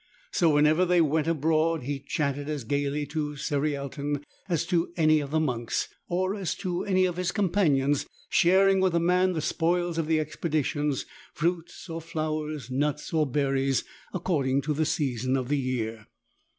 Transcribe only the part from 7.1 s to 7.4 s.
his